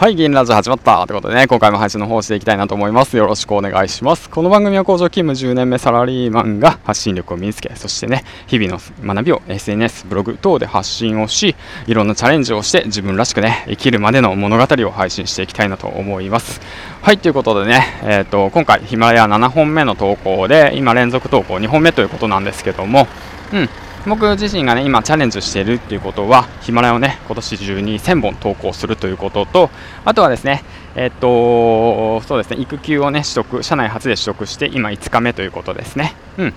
[0.00, 3.18] はい、銀ラジオ始まったということでね、今回も配信の方していきたいなと思います。
[3.18, 4.30] よろしくお願いします。
[4.30, 11.54] この番組は工場勤務10年目サラリーマンが発信力を身につけ、そしてね、日々の学びを SNS、ブログ等で発信をし、
[11.86, 16.62] いろんなチャレンジをして自分らしくね、生きるまでの物語を配信していきたいなと思います。
[17.02, 23.06] はい、ということでね、えっ、ー、と、今回ヒマラヤ7本目の投稿で、今連続投稿2本目ということなんですけども、
[23.52, 23.68] うん、
[24.06, 29.70] 僕自身がね今チャレンジしているっていうことはヒマラヤをね今年中に1000本投稿するということと
[30.04, 30.62] あとはですね
[30.96, 36.14] えっとそうですね育休をね取得社内初で取得して今5日目ということですね。
[36.38, 36.54] うん。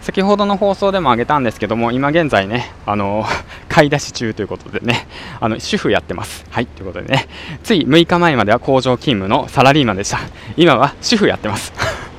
[0.00, 3.26] 先ほどの放送でも挙げたんですけども今現在ねあの
[3.68, 5.08] 買い出し中ということでね
[5.40, 6.46] あの主婦やってます。
[6.50, 7.28] はいということでね。
[7.62, 10.20] つい6日前までは工場勤務のサラリーマンでした。
[10.56, 11.72] 今は主婦やってます。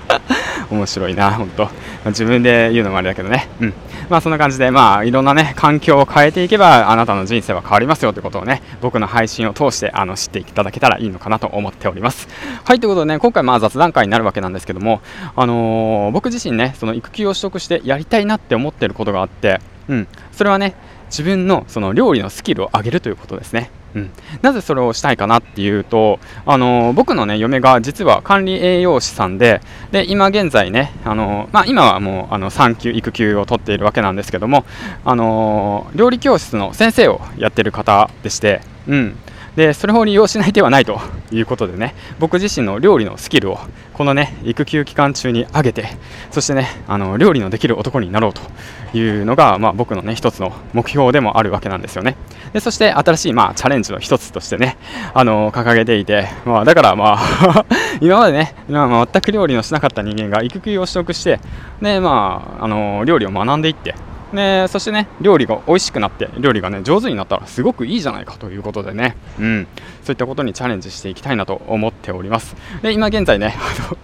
[0.70, 1.72] 面白いな本当、ま、
[2.08, 3.48] 自分で言うのもあれだけどね。
[3.60, 3.74] うん。
[4.10, 12.28] まあそんな感じで、まあいろんなね、環境を変えていけば、あなたの人生は変わりますよということをね、僕の配信を通してあの知っていただけたらいいのかなと思っております。
[12.64, 15.02] はい、ということでね、今回まあ雑談会になるわけなんですけども、
[15.36, 20.76] あのー、僕自身ね、その育休を取得してやりたいなって思ってることがあって、うん、それはね、
[21.10, 23.72] 自分のその料理のスキルを上げるということですね。
[23.96, 34.66] うん、なぜそれをしたいかなっていうと、あの僕の、ね、嫁が実は管理栄養士さんでで今現在ね、あのまあ、今はもうあの産休育休を取っているわけなんですけども、
[35.06, 39.16] あの料理教室の先生をやってる方でして、うん、
[39.60, 43.60] でそれを利用しない手はないということでね僕自身の料理のスキルを
[43.94, 45.86] このね育休期間中に上げて
[46.32, 52.16] そしてねあの料理のできる男になろうというのが、まあ、僕のね一つの目標でもあるわけなんですよね。
[52.54, 54.78] でそして新しい、まあ、チャレンジの一つとしてね
[55.14, 57.66] あの掲げていて、まあ、だからまあ
[58.00, 61.42] 今までね、まあ、全く料理のしなかった人間が育休を取得して
[61.82, 63.94] で、まあ、あの料理を学んでいって
[64.34, 69.68] でそしてね料理が美味しくなって料理がね上手になったらすごくいいじゃないかということでね、うん、
[70.04, 72.56] そういったことにチャレンジしていきたいなと思っております。
[72.82, 73.98] で今現在ね あの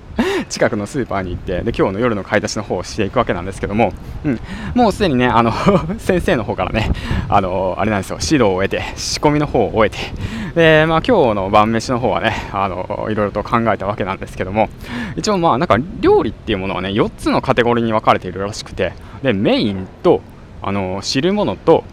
[0.49, 3.93] 近くのスーパーに行ってで今日の夜の買い出しの方をしていくわけなんですけども、
[4.23, 4.39] うん、
[4.73, 5.52] もうすでにねあの
[5.99, 6.91] 先生の方からね
[7.27, 8.17] あのあれなんですよ。
[8.21, 10.14] 指導を得て仕込みの方を終えて
[10.55, 14.70] で、まあ、今日の晩飯の方はねあのいろいろと考えたわけなんですけども
[15.17, 20.21] 一応まあなんか料理っていうものはね4つのカテゴリーに分かれているらしくてでメインと
[20.61, 21.83] あの汁物と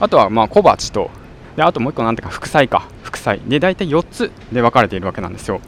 [0.00, 1.10] あとはまあ小鉢と
[1.56, 3.40] であともう1個なんていうか副菜か副菜。
[3.46, 5.60] で大体4つで分かれているわけなんですよ。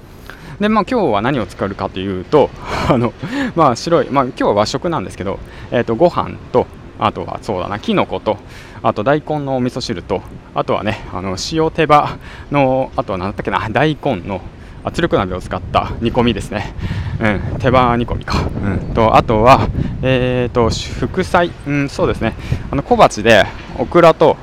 [0.60, 2.48] でまあ今日は何を作るかというと
[2.88, 3.12] あの
[3.56, 5.40] まあ白いまあ今日は和食なんですけど
[5.72, 6.66] えっ、ー、とご飯と
[6.98, 8.38] あとはそうだなきのこと
[8.82, 10.22] あと大根のお味噌汁と
[10.54, 12.18] あとはねあの塩手羽
[12.50, 14.40] のあとは何だったっけな大根の
[14.84, 16.74] 圧力鍋を使った煮込みですね、
[17.18, 19.68] うん、手羽煮込みか、うん、とあとは、
[20.02, 22.34] えーと、副菜、うん、そうですね。
[22.70, 23.46] あの小鉢で
[23.78, 24.36] オクラと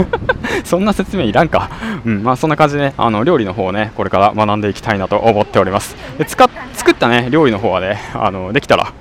[0.64, 1.70] そんな説明いらんか、
[2.04, 5.94] うんまあ、そんな感じで、ね、あの料理の方をねこれから学んでいきたいなと思っております。
[6.16, 8.92] で使っ作ったね料理の方はねあのできたら、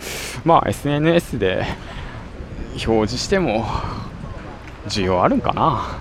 [0.44, 1.66] まあ、SNS で
[2.86, 3.66] 表示しても
[4.88, 6.00] 需要あるんかな。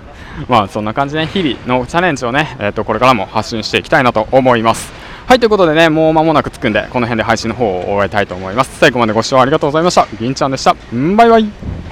[0.48, 4.92] まあそんな感じで、ね、日々のチャレンジをね、えー、とこれからも発信していきたいなと思います。
[5.26, 8.78] はいということでねもう間もなく着くんでこの辺で配信の方を終えたいと思います。
[8.78, 10.06] 最後までご視聴ありがとうございました。
[10.18, 10.74] 銀ちゃんでした。
[11.16, 11.83] バイバイ。